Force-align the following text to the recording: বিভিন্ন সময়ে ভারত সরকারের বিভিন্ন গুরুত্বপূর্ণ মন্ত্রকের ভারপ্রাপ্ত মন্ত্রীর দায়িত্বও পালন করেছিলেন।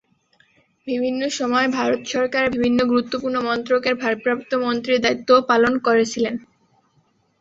বিভিন্ন 0.87 1.21
সময়ে 1.37 1.67
ভারত 1.77 2.01
সরকারের 2.13 2.53
বিভিন্ন 2.55 2.79
গুরুত্বপূর্ণ 2.91 3.37
মন্ত্রকের 3.47 3.95
ভারপ্রাপ্ত 4.03 4.51
মন্ত্রীর 4.63 5.03
দায়িত্বও 5.05 5.47
পালন 5.51 5.73
করেছিলেন। 5.87 6.35